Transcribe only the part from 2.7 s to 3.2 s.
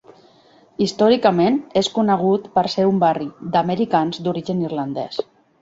ser un